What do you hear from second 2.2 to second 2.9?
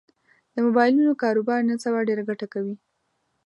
ګټه کوي